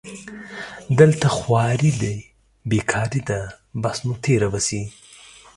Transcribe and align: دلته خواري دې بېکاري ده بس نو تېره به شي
دلته 0.99 1.27
خواري 1.37 1.91
دې 2.01 2.15
بېکاري 2.69 3.21
ده 3.29 3.39
بس 3.81 3.97
نو 4.05 4.13
تېره 4.23 4.47
به 4.53 4.59
شي 4.67 4.81